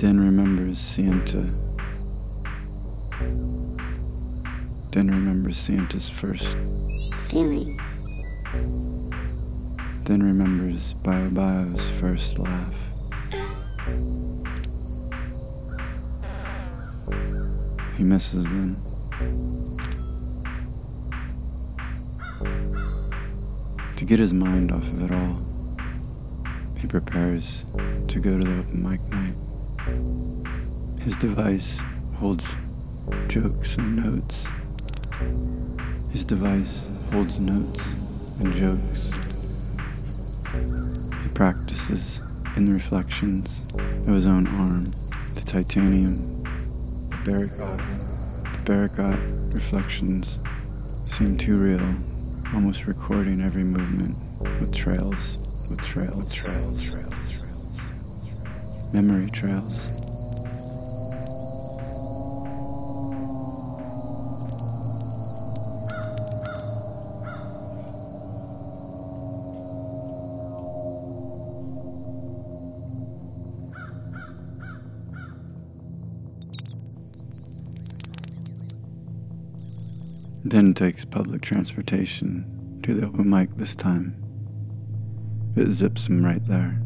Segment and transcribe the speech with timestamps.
[0.00, 1.44] Dan remembers Sienta.
[4.92, 6.56] Dan remembers Sienta's first.
[7.28, 7.78] feeling.
[10.04, 12.74] Den remembers Bio Bio's first laugh.
[17.98, 18.76] He misses them.
[23.96, 25.36] To get his mind off of it all,
[26.78, 27.66] he prepares
[28.08, 29.34] to go to the open mic night.
[31.00, 31.78] His device
[32.16, 32.54] holds
[33.28, 34.46] jokes and notes.
[36.10, 37.80] His device holds notes
[38.40, 39.10] and jokes.
[41.22, 42.20] He practices
[42.56, 44.84] in the reflections of his own arm,
[45.34, 46.42] the titanium,
[47.10, 47.80] the barricade.
[48.52, 50.38] The barricade reflections
[51.06, 51.94] seem too real,
[52.54, 54.16] almost recording every movement
[54.60, 55.38] with trails,
[55.70, 57.09] with trails, with trails, trails.
[58.92, 59.88] Memory trails.
[80.48, 84.16] Den takes public transportation to the open mic this time.
[85.54, 86.82] It zips him right there.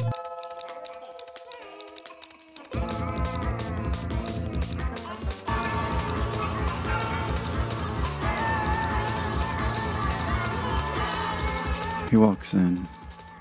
[12.24, 12.88] Walks in,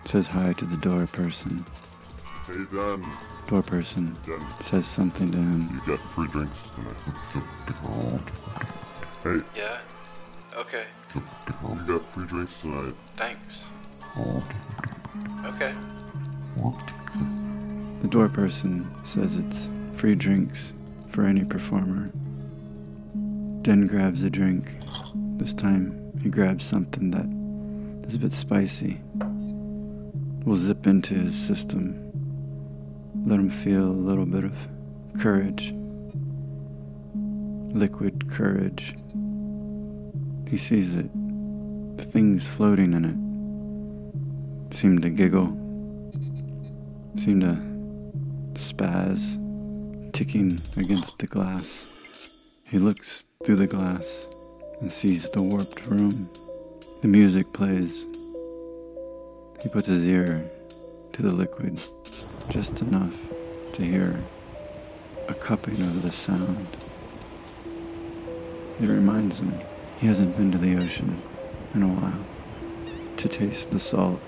[0.04, 1.66] says hi to the door person.
[2.48, 3.06] Hey Dan,
[3.48, 5.70] Door person Dan, says something to him.
[5.74, 8.22] you got free drinks tonight.
[9.24, 9.78] Hey, Yeah?
[10.58, 10.84] Okay,
[11.16, 11.22] you
[11.88, 12.94] got free drinks tonight.
[13.16, 13.72] thanks.
[15.46, 15.74] Okay.
[18.02, 20.74] The door person says it's free drinks
[21.08, 22.12] for any performer.
[23.62, 24.76] Den grabs a drink.
[25.38, 27.28] This time he grabs something that
[28.06, 29.02] is a bit spicy.
[30.46, 32.00] We'll zip into his system.
[33.26, 34.56] Let him feel a little bit of
[35.20, 35.74] courage.
[37.74, 38.96] Liquid courage.
[40.50, 41.10] He sees it.
[41.98, 45.64] The things floating in it seem to giggle
[47.16, 47.58] seem to
[48.54, 49.38] spaz,
[50.14, 51.88] ticking against the glass.
[52.64, 54.28] He looks through the glass
[54.82, 56.30] and sees the warped room.
[57.04, 58.06] The music plays.
[59.62, 60.50] He puts his ear
[61.12, 61.82] to the liquid,
[62.50, 63.14] just enough
[63.74, 64.24] to hear
[65.28, 66.66] a cupping of the sound.
[68.80, 69.54] It reminds him
[70.00, 71.22] he hasn't been to the ocean
[71.74, 72.26] in a while
[73.18, 74.22] to taste the salt.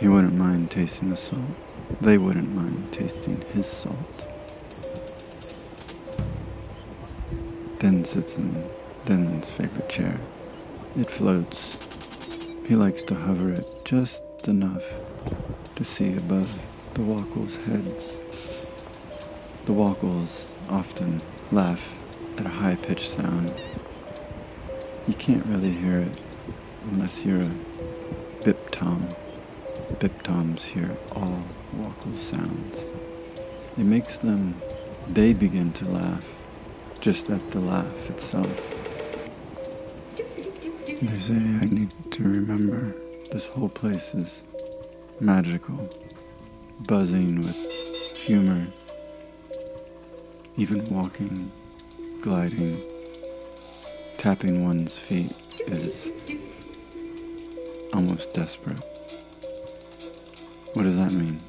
[0.00, 1.40] He wouldn't mind tasting the salt.
[2.02, 4.28] They wouldn't mind tasting his salt.
[7.78, 8.68] Den sits in
[9.06, 10.20] Den's favorite chair.
[10.98, 12.56] It floats.
[12.66, 14.84] He likes to hover it just enough
[15.76, 16.60] to see above
[16.94, 18.66] the Wackles' heads.
[19.66, 21.20] The Wackles often
[21.52, 21.96] laugh
[22.38, 23.54] at a high pitched sound.
[25.06, 26.20] You can't really hear it
[26.90, 27.54] unless you're a
[28.44, 29.06] Bip Tom.
[30.00, 31.44] Bip Toms hear all
[31.74, 32.90] Wackle sounds.
[33.78, 34.60] It makes them,
[35.08, 36.36] they begin to laugh
[37.00, 38.79] just at the laugh itself.
[41.02, 42.94] They say I need to remember
[43.32, 44.44] this whole place is
[45.18, 45.88] magical,
[46.86, 47.56] buzzing with
[48.18, 48.66] humor,
[50.58, 51.50] even walking,
[52.20, 52.76] gliding,
[54.18, 55.32] tapping one's feet
[55.68, 56.10] is
[57.94, 58.84] almost desperate.
[60.74, 61.40] What does that mean?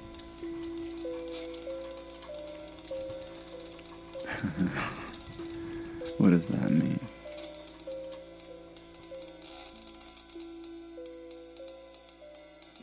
[6.20, 7.01] what does that mean?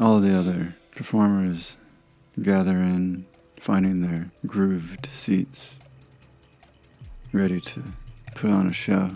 [0.00, 1.76] All the other performers
[2.40, 3.26] gather in,
[3.58, 5.80] finding their grooved seats,
[7.32, 7.82] ready to
[8.36, 9.10] put on a show.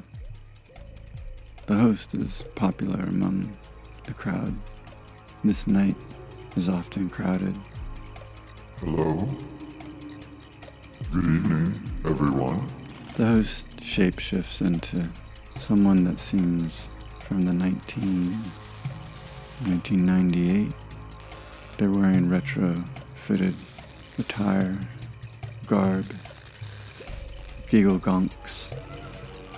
[1.67, 3.57] The host is popular among
[4.07, 4.57] the crowd.
[5.45, 5.95] This night
[6.57, 7.57] is often crowded.
[8.81, 9.29] Hello?
[11.13, 12.67] Good evening, everyone.
[13.15, 15.09] The host shapeshifts into
[15.61, 16.89] someone that seems
[17.21, 18.37] from the 19,
[19.67, 20.73] 1998.
[21.79, 22.83] They're wearing retro
[23.15, 23.55] fitted
[24.19, 24.79] attire,
[25.67, 26.07] garb,
[27.69, 28.77] giggle gonks,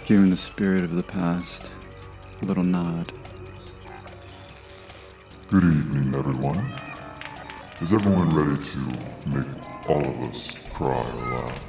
[0.04, 1.72] giving the spirit of the past
[2.42, 3.12] a little nod.
[5.48, 6.70] Good evening, everyone.
[7.80, 8.78] Is everyone ready to
[9.28, 11.60] make all of us cry laugh?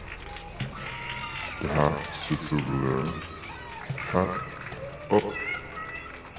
[1.62, 3.14] The hat sits over there.
[3.96, 4.42] Hat
[5.12, 5.45] up.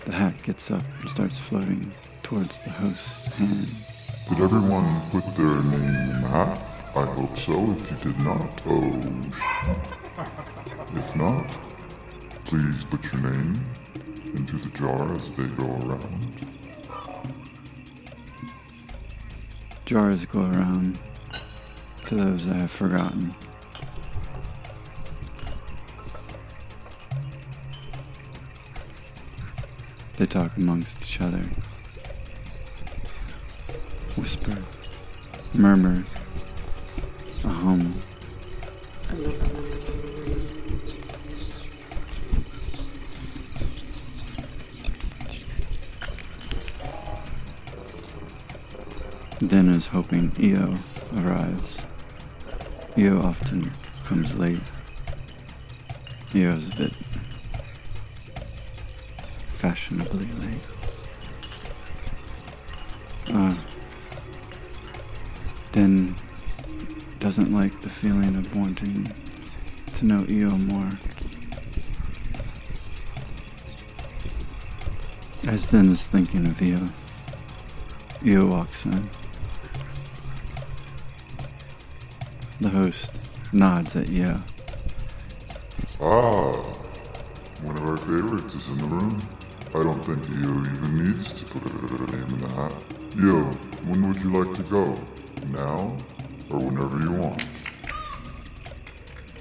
[0.06, 1.91] The hat gets up and starts floating
[2.23, 3.70] towards the host's hand.
[4.29, 6.61] Did everyone put their name in the hat?
[6.97, 7.73] I hope so.
[7.73, 9.00] If you did not, oh.
[9.32, 11.53] sh- If not,
[12.44, 13.67] please put your name
[14.35, 16.47] into the jar as they go around.
[19.85, 20.99] Jars go around
[22.06, 23.35] to those that have forgotten.
[30.17, 31.43] They talk amongst each other.
[34.17, 34.57] Whisper,
[35.55, 36.05] murmur,
[37.45, 38.01] a hum.
[49.47, 50.79] Den is hoping Io
[51.19, 51.83] arrives.
[52.97, 53.71] Io often
[54.05, 54.63] comes late.
[56.35, 56.95] Io's a bit
[59.67, 60.67] fashionably late.
[63.35, 63.53] Uh,
[65.73, 66.15] Den
[67.19, 69.13] doesn't like the feeling of wanting
[69.93, 70.91] to know Io more.
[75.49, 76.87] As Den is thinking of Io,
[78.25, 79.11] Io walks in.
[82.61, 84.41] The host nods at Io.
[86.01, 86.53] Ah,
[87.63, 89.36] one of our favorites is in the room.
[89.76, 92.73] I don't think Yo even needs to put her name in the hat.
[93.14, 93.43] Yo,
[93.84, 94.94] when would you like to go?
[95.49, 95.99] Now
[96.49, 97.43] or whenever you want?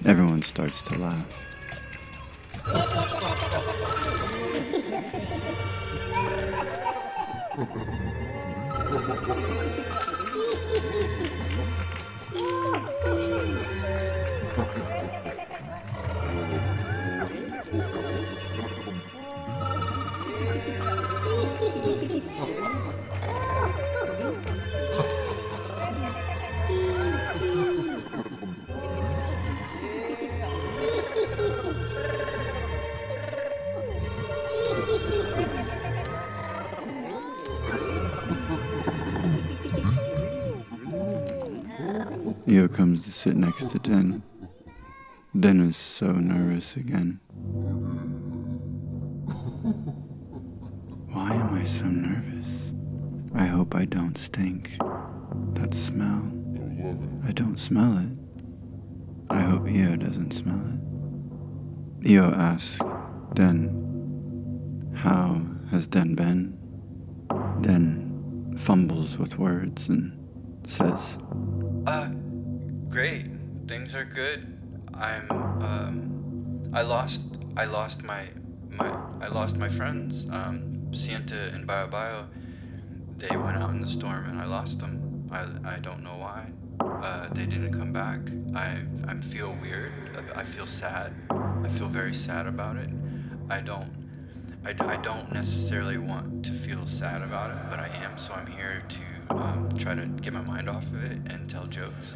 [0.03, 1.25] Everyone starts to laugh.
[42.55, 44.23] Io comes to sit next to Den.
[45.37, 47.19] Den is so nervous again.
[51.11, 52.71] Why am I so nervous?
[53.33, 54.77] I hope I don't stink.
[55.55, 56.31] That smell.
[57.27, 58.17] I don't smell it.
[59.29, 62.09] I hope Io doesn't smell it.
[62.09, 62.81] Io asks
[63.33, 66.57] Den, How has Den been?
[67.59, 70.17] Den fumbles with words and
[70.65, 71.17] says,
[71.85, 72.11] Uh,
[72.95, 73.25] great.
[73.67, 74.57] Things are good.
[74.93, 77.19] I'm um, I lost
[77.57, 78.23] I lost my
[78.69, 78.87] my
[79.19, 80.27] I lost my friends.
[80.31, 82.25] Um, Sienta and Bio Bio.
[83.17, 85.27] They went out in the storm and I lost them.
[85.29, 86.47] I I don't know why.
[86.79, 88.21] Uh, they didn't come back.
[88.55, 89.91] I I feel weird.
[90.33, 91.11] I feel sad.
[91.29, 92.89] I feel very sad about it.
[93.49, 93.91] I don't.
[94.63, 98.47] I, I don't necessarily want to feel sad about it, but I am, so I'm
[98.47, 102.15] here to um, try to get my mind off of it and tell jokes.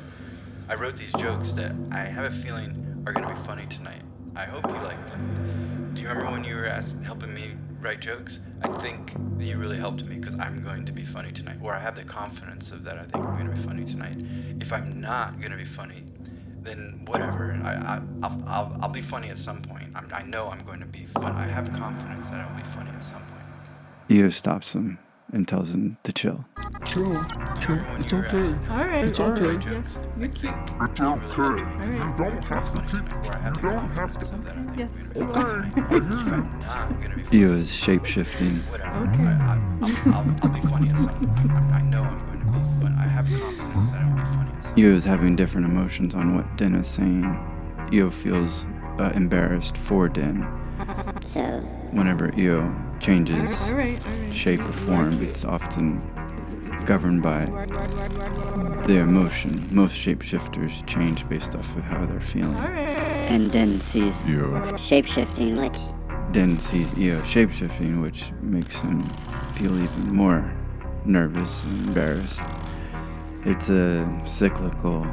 [0.69, 4.03] I wrote these jokes that I have a feeling are going to be funny tonight.
[4.35, 5.91] I hope you like them.
[5.95, 6.69] Do you remember when you were
[7.03, 8.39] helping me write jokes?
[8.61, 11.79] I think you really helped me because I'm going to be funny tonight, or I
[11.79, 14.23] have the confidence of that I think I'm going to be funny tonight.
[14.61, 16.03] If I'm not going to be funny,
[16.61, 17.59] then whatever.
[17.63, 19.89] I, I, I'll, I'll, I'll be funny at some point.
[19.95, 21.35] I'm, I know I'm going to be fun.
[21.35, 24.19] I have confidence that I'll be funny at some point.
[24.19, 24.99] Io stops him
[25.31, 26.45] and tells him to chill.
[26.85, 27.13] Chill,
[27.59, 27.79] chill.
[27.99, 28.55] It's okay.
[28.69, 29.05] All right.
[29.07, 29.55] It's all okay.
[29.57, 29.65] right.
[29.71, 30.51] Yes, you're cute.
[30.53, 31.03] It's okay.
[31.03, 33.63] All You don't have to keep.
[33.63, 34.25] You don't have to.
[34.77, 34.89] Yes.
[35.15, 36.01] Okay, I hear you.
[36.01, 38.57] Nah, I'm gonna be Eo is shape shifting.
[38.71, 38.99] whatever.
[39.09, 39.23] Okay.
[39.23, 41.51] I, I, I'll, I'll, I'll be funny as something.
[41.51, 44.51] I, I know I'm going to be, but I have confidence that I'll be funny
[44.57, 44.83] as something.
[44.83, 47.37] Eo is having different emotions on what Den is saying.
[47.93, 48.65] Eo feels
[48.99, 50.47] uh, embarrassed for Den.
[51.29, 51.41] So,
[51.91, 54.03] Whenever Eo changes All right.
[54.03, 54.33] All right.
[54.33, 56.01] shape or form, it's often
[56.85, 57.45] governed by
[58.87, 59.67] their emotion.
[59.71, 62.55] Most shapeshifters change based off of how they're feeling.
[62.55, 62.89] All right.
[63.29, 64.73] and then sees Yeah.
[64.73, 65.77] shapeshifting, which
[66.31, 69.03] Den sees Eo shapeshifting, which makes him
[69.53, 70.43] feel even more
[71.05, 72.41] nervous and embarrassed.
[73.45, 75.05] It's a cyclical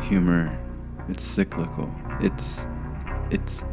[0.00, 0.56] humor.
[1.10, 1.90] It's cyclical.
[2.20, 2.66] It's
[3.30, 3.64] it's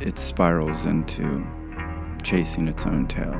[0.00, 1.46] it spirals into
[2.22, 3.34] chasing its own tail.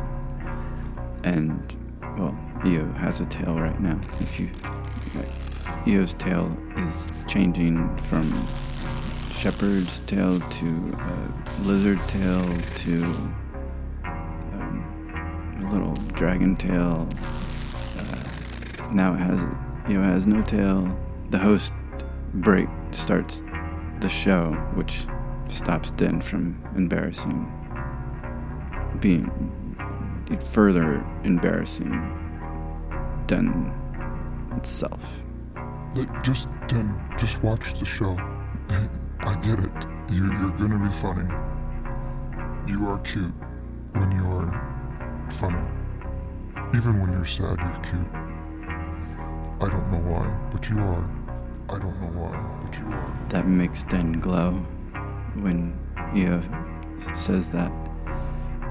[1.24, 1.76] And
[2.18, 4.00] well, Eo has a tail right now.
[4.20, 4.50] If you
[5.86, 8.22] Eo's tail is changing from
[9.32, 10.98] shepherd's tail to
[11.62, 12.44] lizard tail
[12.76, 13.02] to
[14.04, 17.08] um, a little dragon tail.
[17.98, 19.40] Uh, now it has
[19.90, 20.94] Eo has no tail.
[21.30, 21.72] The host
[22.34, 23.42] break starts
[24.00, 25.06] the show, which
[25.50, 27.46] stops Den from embarrassing,
[29.00, 29.30] being
[30.44, 31.90] further embarrassing
[33.26, 33.72] Den
[34.56, 35.22] itself.
[35.94, 38.16] Like, just Den, just watch the show.
[39.20, 39.86] I get it.
[40.10, 41.28] You, you're gonna be funny.
[42.66, 43.32] You are cute
[43.92, 45.66] when you are funny.
[46.76, 48.06] Even when you're sad, you're cute.
[49.60, 51.10] I don't know why, but you are.
[51.68, 53.28] I don't know why, but you are.
[53.28, 54.64] That makes Den glow
[55.36, 55.78] when
[56.14, 56.40] Eo
[57.14, 57.72] says that.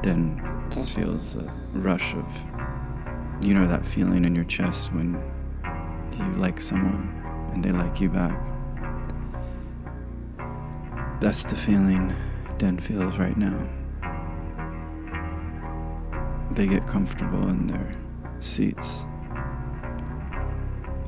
[0.03, 0.39] then
[0.85, 2.25] feels a rush of,
[3.43, 5.13] you know, that feeling in your chest when
[6.13, 7.09] you like someone
[7.53, 8.39] and they like you back.
[11.19, 12.13] That's the feeling
[12.59, 13.67] Den feels right now.
[16.51, 17.95] They get comfortable in their
[18.39, 19.05] seats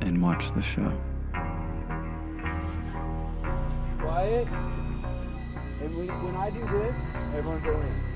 [0.02, 1.00] and watch the show.
[3.98, 4.48] Quiet.
[5.94, 6.96] When, when I do this,
[7.36, 8.12] everyone go in.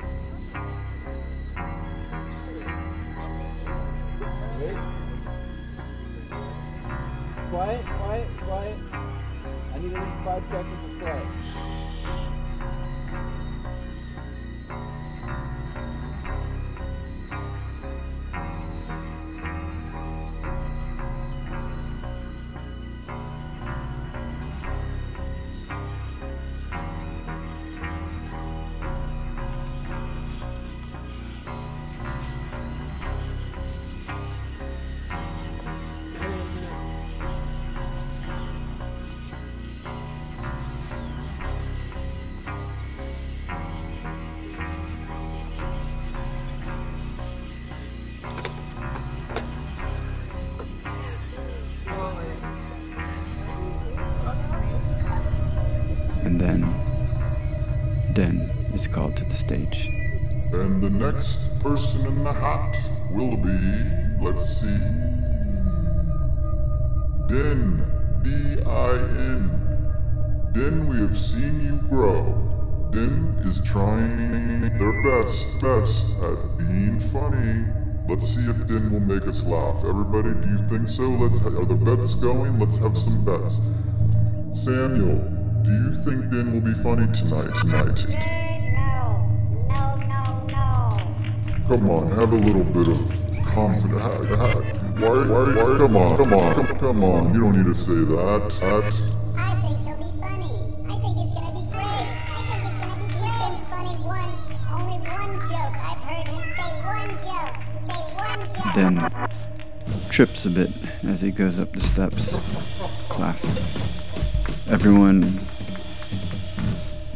[7.51, 8.79] Quiet, quiet, quiet.
[9.75, 11.86] I need at least five seconds of quiet.
[58.97, 59.89] Called to the stage.
[60.53, 62.75] And the next person in the hat
[63.11, 63.59] will be,
[64.25, 64.79] let's see,
[67.29, 67.85] Din.
[68.23, 69.43] D-I-N.
[70.53, 72.23] Din, we have seen you grow.
[72.91, 77.67] Din is trying their best, best at being funny.
[78.09, 79.85] Let's see if Din will make us laugh.
[79.85, 81.03] Everybody, do you think so?
[81.03, 82.59] Let's ha- are the bets going?
[82.59, 83.61] Let's have some bets.
[84.53, 85.19] Samuel,
[85.63, 87.55] do you think Din will be funny tonight?
[87.57, 88.46] Tonight?
[91.69, 92.99] Come on, have a little bit of
[93.45, 94.01] confidence.
[94.01, 94.61] Ha- ha-
[95.01, 97.35] Why, why, why, come on, come on, come, come on.
[97.35, 98.51] You don't need to say that.
[98.61, 98.95] That.
[99.37, 100.55] I think he'll be funny.
[100.87, 102.07] I think it's gonna be great.
[102.31, 103.39] I think it's gonna be great.
[103.43, 105.75] Been funny once, only one joke.
[105.83, 107.55] I've heard him say one joke.
[107.87, 108.75] Say one joke.
[108.75, 110.71] Den trips a bit
[111.05, 112.39] as he goes up the steps.
[113.09, 113.51] Classic.
[114.71, 115.21] Everyone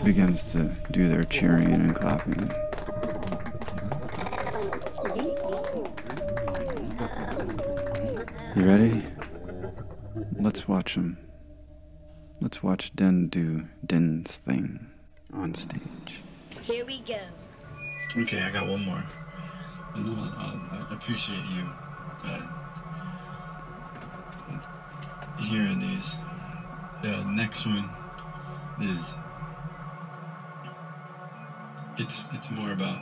[0.05, 2.51] begins to do their cheering and clapping.
[8.57, 9.03] You ready?
[10.41, 11.17] Let's watch him.
[12.41, 14.91] Let's watch Den do Den's thing
[15.33, 16.21] on stage.
[16.63, 17.21] Here we go.
[18.17, 19.05] Okay, I got one more.
[19.95, 21.65] I, I appreciate you
[22.25, 22.43] uh,
[25.39, 26.17] hearing these.
[27.03, 27.89] The next one
[28.81, 29.15] is
[31.99, 33.01] it's it's more about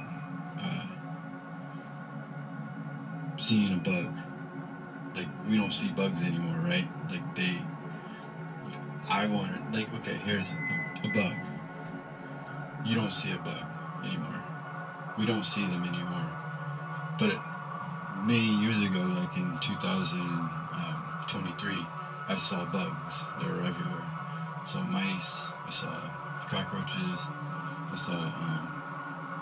[0.61, 0.87] uh,
[3.39, 4.13] seeing a bug.
[5.19, 6.87] Like we don't see bugs anymore, right?
[7.11, 7.61] Like they.
[9.09, 10.57] I wanted like okay, here's a,
[11.13, 11.33] bug.
[12.87, 13.67] You don't see a bug
[14.05, 14.41] anymore.
[15.19, 16.31] We don't see them anymore.
[17.19, 17.35] But
[18.25, 21.75] many years ago, like in 2023,
[22.29, 23.25] I saw bugs.
[23.41, 24.07] They were everywhere.
[24.07, 25.49] I saw mice.
[25.67, 26.01] I saw
[26.47, 27.27] cockroaches.
[27.91, 28.69] I saw um,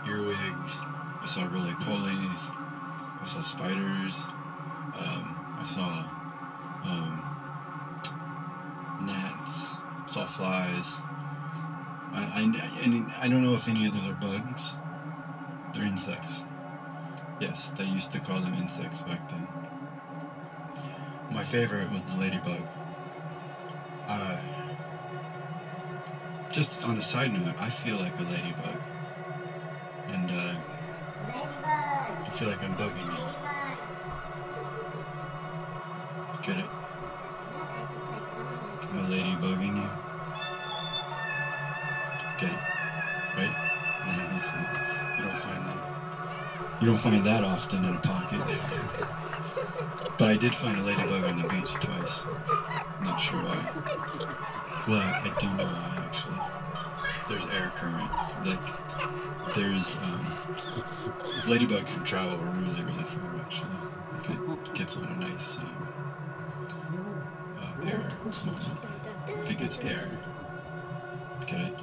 [0.08, 0.78] earwigs.
[1.20, 2.50] I saw roly polies.
[3.20, 4.26] I saw spiders.
[4.94, 6.04] Um, I saw
[6.84, 7.22] um,
[9.06, 9.72] gnats.
[9.72, 11.00] I saw flies.
[12.12, 14.72] I, I, and I don't know if any of those are bugs.
[15.74, 16.44] They're insects.
[17.40, 19.46] Yes, they used to call them insects back then.
[21.30, 22.62] My favorite was the ladybug.
[24.06, 24.38] Uh,
[26.50, 28.78] just on a side note, I feel like a ladybug.
[30.08, 30.54] And uh,
[32.24, 33.25] I feel like I'm bugging you.
[46.86, 48.40] You don't find that often in a pocket.
[50.18, 52.22] But I did find a ladybug on the beach twice.
[53.02, 53.58] Not sure why.
[54.86, 56.38] Well, I do know why actually.
[57.28, 58.08] There's air current.
[58.46, 60.32] Like there's um,
[61.48, 63.68] ladybug can travel really, really far actually.
[64.20, 65.88] If it gets on a nice um,
[67.58, 68.12] uh, air.
[69.26, 70.08] If it gets air.
[71.48, 71.74] Get it?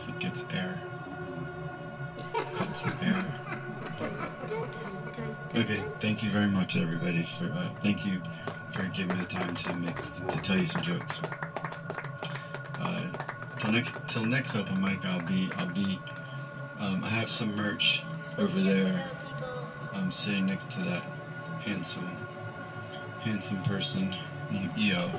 [0.00, 0.82] If it gets air.
[2.52, 3.24] Constant air.
[4.00, 7.24] Okay, thank you very much, everybody.
[7.24, 8.22] For uh, thank you
[8.72, 11.20] for giving me the time to make to tell you some jokes.
[12.80, 13.10] Uh,
[13.58, 15.98] till next till next open mic, I'll be I'll be
[16.78, 18.04] um, I have some merch
[18.36, 19.04] over there.
[19.92, 21.02] I'm sitting next to that
[21.60, 22.16] handsome
[23.22, 24.14] handsome person
[24.52, 25.10] named Eo.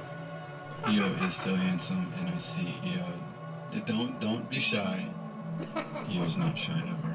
[0.90, 3.04] Eo is so handsome, and I see Eo.
[3.84, 5.10] Don't don't be shy.
[6.10, 7.07] Eo's not shy ever.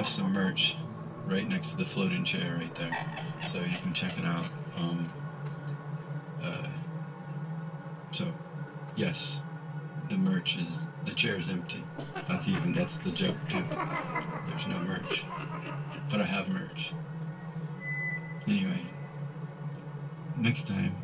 [0.00, 0.76] Have some merch
[1.26, 2.90] right next to the floating chair right there,
[3.52, 4.46] so you can check it out.
[4.74, 5.12] Um,
[6.42, 6.66] uh,
[8.10, 8.32] so,
[8.96, 9.40] yes,
[10.08, 11.84] the merch is the chair is empty.
[12.26, 13.62] That's even that's the joke too.
[14.48, 15.26] There's no merch,
[16.10, 16.94] but I have merch.
[18.48, 18.86] Anyway,
[20.38, 20.96] next time.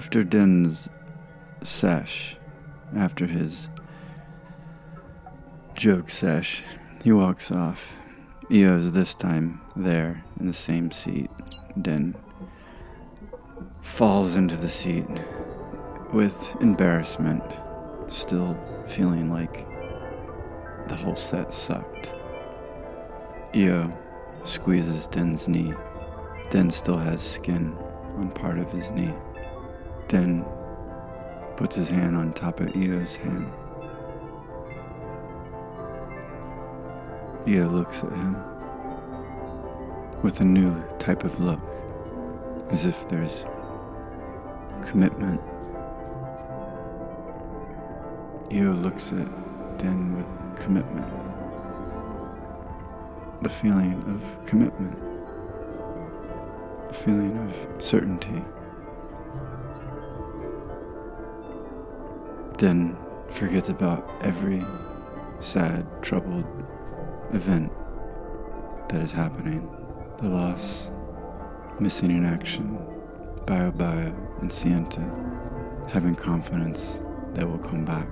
[0.00, 0.88] After Din's
[1.62, 2.38] sesh,
[2.96, 3.68] after his
[5.74, 6.64] joke sesh,
[7.04, 7.92] he walks off.
[8.50, 11.28] Eo's this time there in the same seat.
[11.82, 12.14] Din
[13.82, 15.06] falls into the seat
[16.14, 17.44] with embarrassment,
[18.08, 18.56] still
[18.88, 19.68] feeling like
[20.88, 22.14] the whole set sucked.
[23.54, 23.92] Eo
[24.44, 25.74] squeezes Din's knee.
[26.48, 27.76] Din still has skin
[28.16, 29.12] on part of his knee.
[30.10, 30.44] Din
[31.56, 33.48] puts his hand on top of Eo's hand.
[37.46, 38.34] Eo looks at him
[40.24, 41.60] with a new type of look,
[42.70, 43.46] as if there's
[44.82, 45.40] commitment.
[48.52, 49.28] Io looks at
[49.78, 51.06] Din with commitment.
[53.42, 54.98] The feeling of commitment.
[56.88, 58.42] The feeling of certainty.
[62.60, 62.94] Din
[63.30, 64.62] forgets about every
[65.40, 66.44] sad, troubled
[67.32, 67.72] event
[68.90, 69.66] that is happening.
[70.18, 70.90] The loss,
[71.78, 72.78] missing in action,
[73.46, 75.00] Bio Bio and Sienta
[75.88, 77.00] having confidence
[77.32, 78.06] they will come back.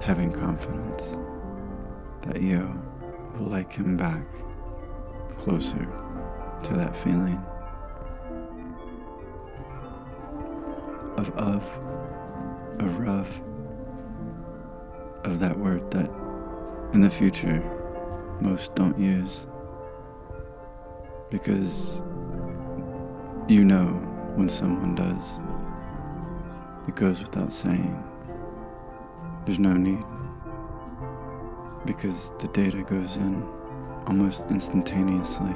[0.00, 1.18] Having confidence
[2.22, 2.74] that Eo
[3.38, 4.24] will like him back
[5.36, 5.86] closer
[6.62, 7.44] to that feeling
[11.18, 11.99] of of
[12.80, 13.40] of rough
[15.24, 16.10] of that word that
[16.94, 17.62] in the future
[18.40, 19.46] most don't use
[21.30, 22.02] because
[23.48, 23.86] you know
[24.34, 25.40] when someone does
[26.88, 28.02] it goes without saying
[29.44, 30.04] there's no need
[31.86, 33.42] because the data goes in
[34.06, 35.54] almost instantaneously.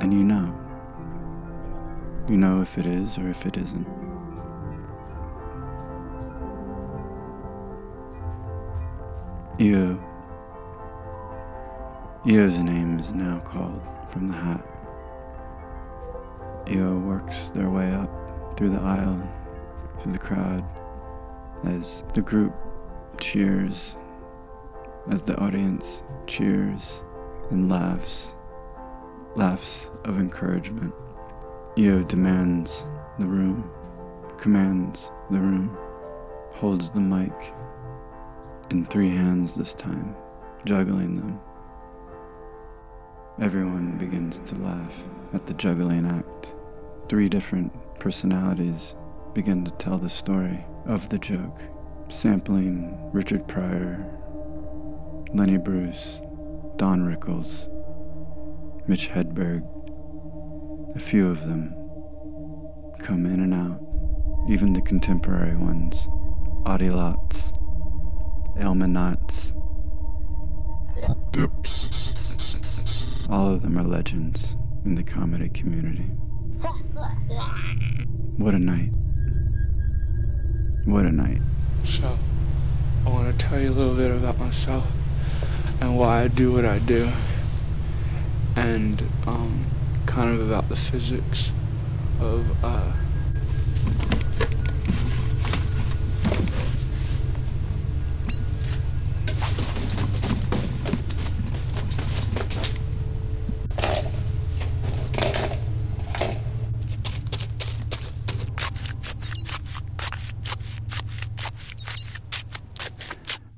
[0.00, 0.52] And you know.
[2.28, 4.03] You know if it is or if it isn't.
[9.60, 9.96] Io.
[12.26, 14.66] Io's name is now called from the hat.
[16.68, 19.22] Io works their way up through the aisle,
[20.00, 20.64] through the crowd,
[21.62, 22.52] as the group
[23.20, 23.96] cheers,
[25.08, 27.04] as the audience cheers
[27.52, 28.34] and laughs,
[29.36, 30.92] laughs of encouragement.
[31.78, 32.84] Io demands
[33.20, 33.70] the room,
[34.36, 35.78] commands the room,
[36.54, 37.54] holds the mic
[38.70, 40.14] in three hands this time,
[40.64, 41.40] juggling them.
[43.40, 46.54] Everyone begins to laugh at the juggling act.
[47.08, 48.94] Three different personalities
[49.34, 51.60] begin to tell the story of the joke,
[52.08, 54.06] sampling Richard Pryor,
[55.32, 56.20] Lenny Bruce,
[56.76, 57.68] Don Rickles,
[58.88, 59.62] Mitch Hedberg.
[60.94, 61.74] A few of them
[63.00, 63.80] come in and out,
[64.48, 66.08] even the contemporary ones,
[66.66, 67.52] Audie Lots,
[68.58, 69.52] Elma Knotts,
[71.32, 73.26] Dips.
[73.28, 76.04] all of them are legends in the comedy community.
[78.36, 78.94] What a night.
[80.84, 81.40] What a night.
[81.84, 82.16] So,
[83.06, 84.90] I want to tell you a little bit about myself
[85.80, 87.10] and why I do what I do,
[88.56, 89.64] and um,
[90.06, 91.50] kind of about the physics
[92.20, 92.92] of uh,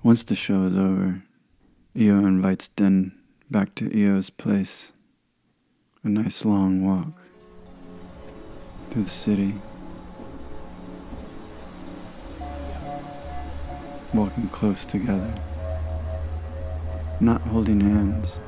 [0.06, 1.20] Once the show is over,
[1.98, 3.10] Io invites Den
[3.50, 4.92] back to Io's place.
[6.04, 7.20] A nice long walk
[8.88, 9.52] through the city.
[14.14, 15.34] Walking close together.
[17.18, 18.38] Not holding hands,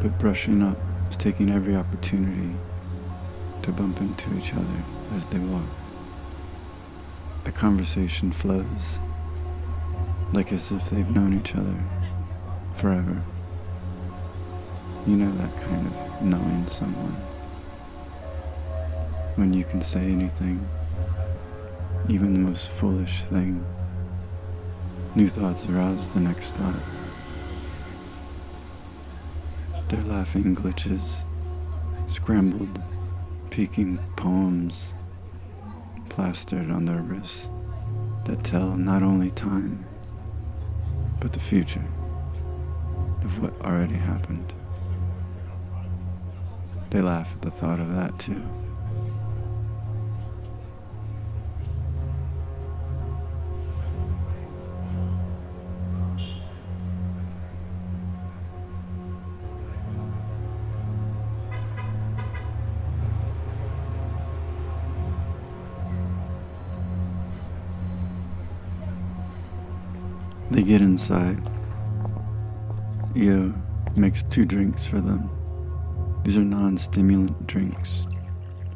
[0.00, 0.78] but brushing up,
[1.18, 2.56] taking every opportunity
[3.60, 4.82] to bump into each other
[5.14, 5.68] as they walk.
[7.44, 8.98] The conversation flows
[10.32, 11.78] like as if they've known each other
[12.74, 13.22] forever.
[15.06, 17.14] You know that kind of knowing someone.
[19.36, 20.66] When you can say anything,
[22.08, 23.64] even the most foolish thing.
[25.14, 26.74] New thoughts arouse the next thought.
[29.88, 31.24] Their laughing glitches,
[32.06, 32.80] scrambled,
[33.50, 34.94] peeking poems
[36.08, 37.50] plastered on their wrists
[38.24, 39.84] that tell not only time,
[41.22, 41.84] but the future
[43.22, 44.52] of what already happened.
[46.90, 48.42] They laugh at the thought of that too.
[70.62, 71.42] They get inside.
[73.16, 73.52] Io
[73.96, 75.28] makes two drinks for them.
[76.22, 78.06] These are non stimulant drinks,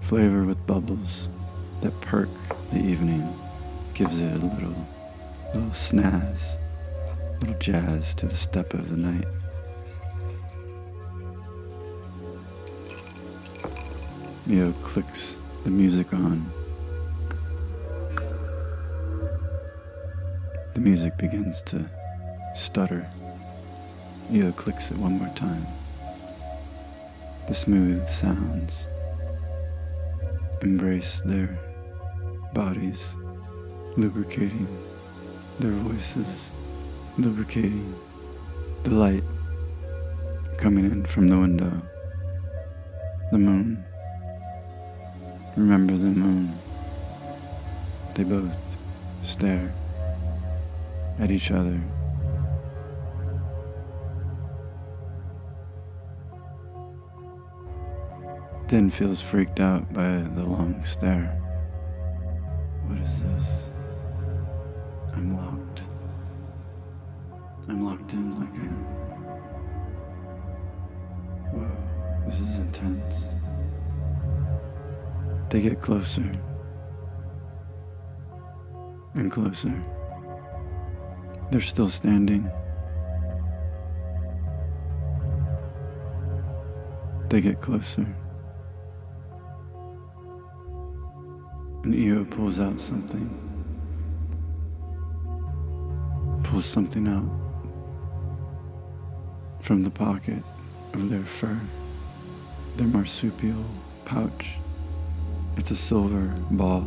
[0.01, 1.29] flavor with bubbles
[1.83, 2.29] that perk
[2.73, 3.33] the evening,
[3.95, 4.89] gives it a little,
[5.55, 6.59] little snazz,
[7.39, 9.27] little jazz to the step of the night.
[14.51, 16.51] Io clicks the music on.
[20.87, 21.85] Music begins to
[22.55, 23.05] stutter.
[24.33, 25.67] Io clicks it one more time.
[27.49, 28.87] The smooth sounds
[30.63, 31.59] embrace their
[32.55, 33.17] bodies,
[33.97, 34.69] lubricating
[35.59, 36.51] their voices,
[37.19, 37.93] lubricating
[38.85, 39.25] the light
[40.57, 41.83] coming in from the window.
[43.33, 43.85] The moon.
[45.57, 46.53] Remember the moon.
[48.15, 48.57] They both
[49.23, 49.73] stare
[51.19, 51.81] at each other.
[58.67, 61.41] Den feels freaked out by the long stare.
[62.87, 63.63] What is this?
[65.15, 65.83] I'm locked.
[67.69, 68.85] I'm locked in like I'm.
[71.53, 73.35] Whoa, this is intense.
[75.49, 76.31] They get closer
[79.15, 79.81] and closer.
[81.51, 82.51] They're still standing.
[87.29, 88.07] They get closer.
[91.85, 93.43] And Io pulls out something.
[96.43, 97.29] Pulls something out
[99.61, 100.43] from the pocket
[100.93, 101.61] of their fur,
[102.77, 103.65] their marsupial
[104.05, 104.59] pouch.
[105.57, 106.83] It's a silver ball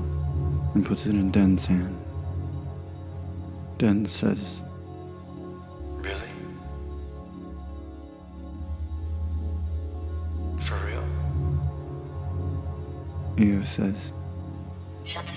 [0.73, 1.95] and puts it in Den's hand.
[3.79, 4.61] Den says,
[6.01, 6.19] Really?
[10.67, 11.05] For real?
[13.39, 14.11] Io says,
[15.05, 15.31] Shut the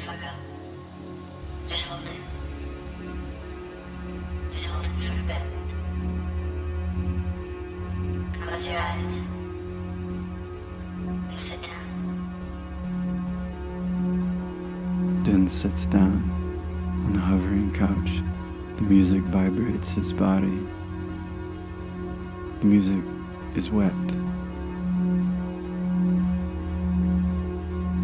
[19.83, 20.67] vibrates his body.
[22.61, 23.05] The music
[23.57, 24.09] is wet.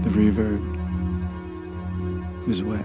[0.02, 0.62] The reverb
[2.48, 2.84] is wet.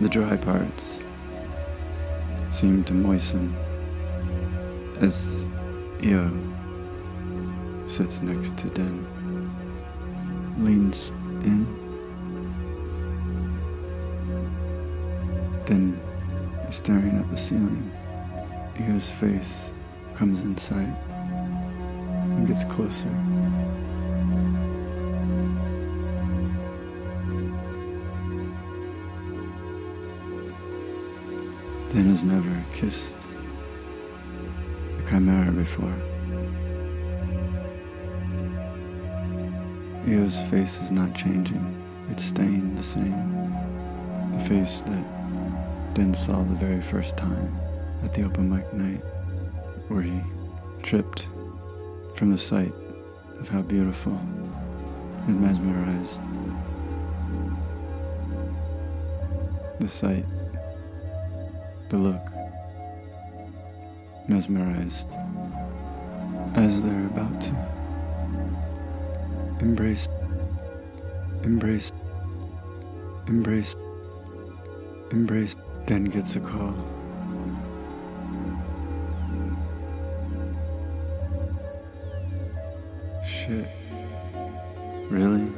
[0.00, 1.02] The dry parts
[2.50, 3.54] seem to moisten
[5.00, 5.48] as
[6.04, 6.30] Io
[7.86, 9.04] sits next to Den,
[10.58, 11.10] leans
[11.44, 11.87] in,
[15.70, 17.92] Is staring at the ceiling.
[18.80, 19.70] Io's face
[20.14, 23.10] comes in sight and gets closer.
[31.92, 33.16] Den has never kissed
[34.98, 35.94] a chimera before.
[40.06, 41.62] Io's face is not changing,
[42.08, 43.52] it's staying the same.
[44.32, 45.17] The face that
[45.98, 47.58] Den saw the very first time
[48.04, 49.02] at the open mic night,
[49.88, 50.22] where he
[50.80, 51.28] tripped
[52.14, 52.72] from the sight
[53.40, 54.12] of how beautiful
[55.26, 56.22] and mesmerized.
[59.80, 60.24] The sight,
[61.88, 62.24] the look,
[64.28, 65.08] mesmerized
[66.54, 67.56] as they're about to
[69.58, 70.08] embrace,
[71.42, 71.90] embrace,
[73.26, 73.74] embrace,
[75.10, 75.56] embrace.
[75.88, 76.74] Den gets a call.
[83.24, 83.66] Shit.
[85.08, 85.50] Really?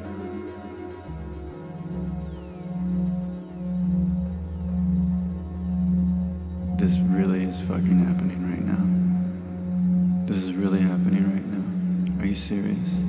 [6.78, 10.28] This really is fucking happening right now.
[10.28, 12.22] This is really happening right now.
[12.22, 13.04] Are you serious?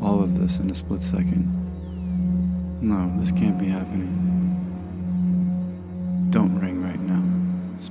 [0.00, 1.50] All of this in a split second.
[2.80, 4.35] No, this can't be happening.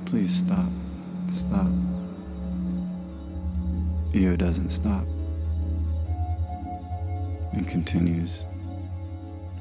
[0.06, 0.70] Please stop.
[1.32, 1.66] Stop.
[4.14, 5.04] Io doesn't stop
[7.52, 8.44] and continues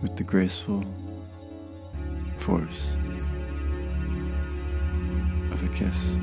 [0.02, 0.84] with the graceful
[2.38, 2.96] force
[5.52, 6.18] of a kiss.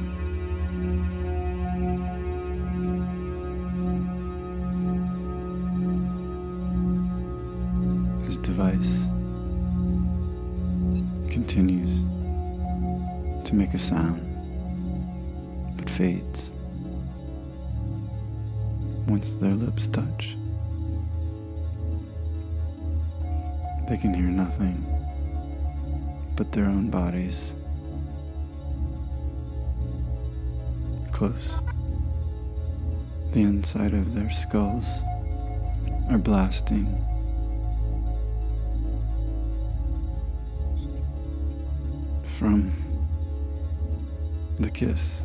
[8.24, 9.08] His device
[11.28, 12.04] continues
[13.44, 14.20] to make a sound,
[15.76, 16.52] but fades
[19.06, 20.36] once their lips touch.
[23.88, 24.86] They can hear nothing
[26.36, 27.54] but their own bodies
[31.10, 31.60] close.
[33.32, 35.02] The inside of their skulls
[36.10, 36.86] are blasting.
[42.38, 42.72] From
[44.58, 45.24] the kiss.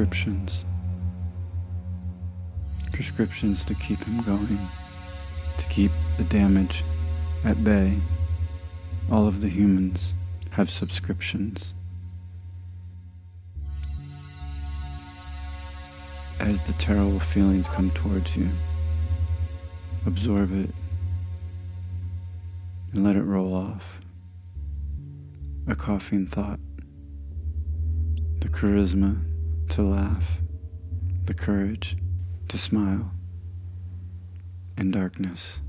[0.00, 0.64] Prescriptions.
[2.90, 4.58] Prescriptions to keep him going,
[5.58, 6.82] to keep the damage
[7.44, 7.98] at bay.
[9.12, 10.14] All of the humans
[10.52, 11.74] have subscriptions.
[16.40, 18.48] As the terrible feelings come towards you,
[20.06, 20.70] absorb it
[22.94, 24.00] and let it roll off.
[25.68, 26.58] A coughing thought,
[28.38, 29.26] the charisma
[29.70, 30.40] to laugh,
[31.26, 31.96] the courage
[32.48, 33.12] to smile,
[34.76, 35.60] and darkness.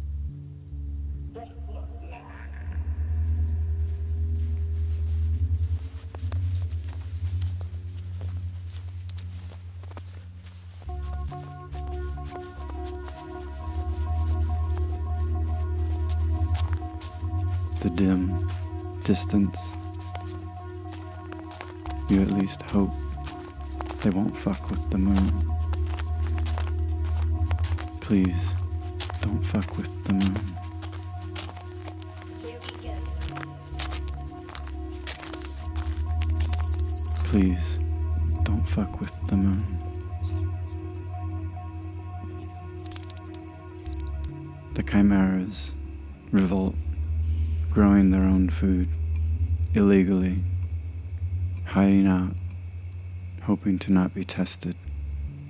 [17.81, 18.49] The dim
[19.03, 19.75] distance.
[22.09, 22.91] You at least hope
[24.01, 25.31] they won't fuck with the moon.
[28.01, 28.53] Please,
[29.21, 30.35] don't fuck with the moon.
[37.25, 37.77] Please,
[38.43, 39.63] don't fuck with the moon.
[44.73, 45.73] The chimeras
[46.31, 46.75] revolt,
[47.71, 48.87] growing their own food
[49.75, 50.37] illegally,
[51.67, 52.31] hiding out,
[53.43, 54.75] hoping to not be tested,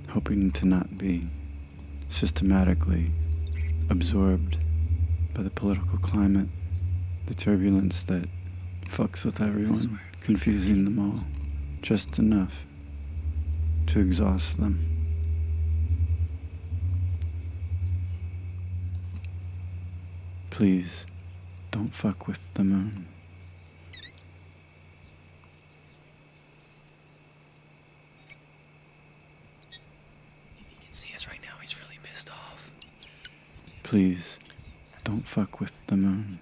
[0.10, 1.28] hoping to not be
[2.10, 3.08] systematically
[3.90, 4.58] absorbed
[5.36, 6.48] by the political climate,
[7.28, 8.28] the turbulence that
[8.86, 11.20] fucks with everyone, confusing them all
[11.82, 12.64] just enough
[13.88, 14.78] to exhaust them.
[20.52, 21.06] Please
[21.72, 23.08] don't fuck with the moon.
[30.92, 32.70] See us right now, he's really pissed off.
[33.92, 34.40] Please
[35.04, 36.40] don't fuck with the moon.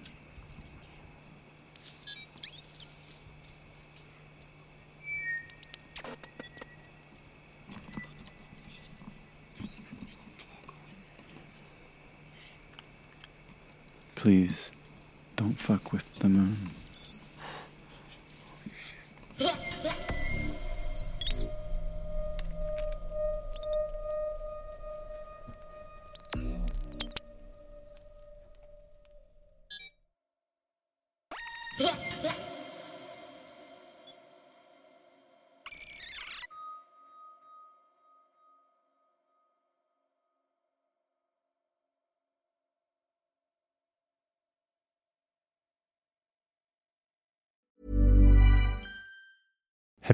[14.14, 14.70] Please
[15.34, 16.56] don't fuck with the moon.